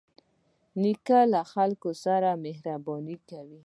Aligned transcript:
نیکه 0.81 1.19
له 1.33 1.41
خلکو 1.53 1.89
سره 2.03 2.29
مهرباني 2.45 3.17
کوي. 3.29 3.59